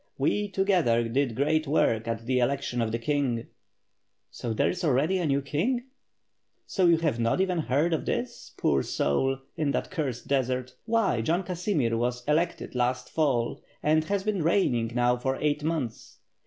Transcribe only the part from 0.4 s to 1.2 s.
together